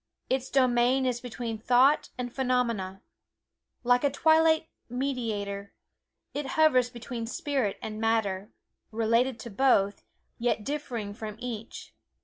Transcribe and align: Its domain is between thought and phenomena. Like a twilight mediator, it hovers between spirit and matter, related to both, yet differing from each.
Its 0.31 0.49
domain 0.49 1.05
is 1.05 1.21
between 1.21 1.59
thought 1.59 2.09
and 2.17 2.33
phenomena. 2.33 3.03
Like 3.83 4.03
a 4.03 4.09
twilight 4.09 4.67
mediator, 4.89 5.73
it 6.33 6.47
hovers 6.57 6.89
between 6.89 7.27
spirit 7.27 7.77
and 7.83 8.01
matter, 8.01 8.49
related 8.91 9.39
to 9.41 9.51
both, 9.51 10.03
yet 10.39 10.63
differing 10.63 11.13
from 11.13 11.35
each. 11.37 11.93